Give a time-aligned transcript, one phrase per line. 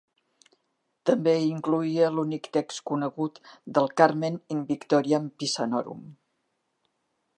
[1.09, 3.37] També incloïa l'únic text conegut
[3.79, 6.05] del "Carmen in victoriam Pisanorum".